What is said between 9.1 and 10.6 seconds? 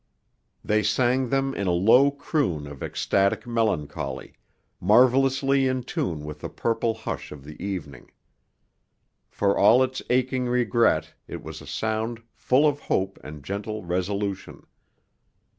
For all its aching